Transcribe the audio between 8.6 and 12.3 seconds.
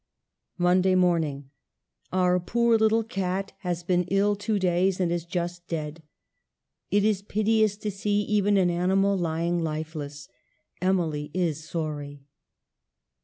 animal lying lifeless. Emily is sorry."